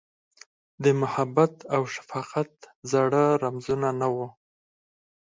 د 0.83 0.85
محبت 1.01 1.53
اوشفقت 1.77 2.53
زاړه 2.91 3.25
رمزونه، 3.43 3.89
نه 3.99 4.07
وه 4.15 4.27